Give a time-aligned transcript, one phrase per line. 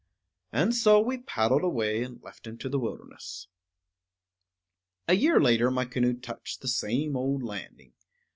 [0.51, 3.45] And so we paddled away and left him to the wilderness.
[5.07, 7.93] A year later my canoe touched the same old landing.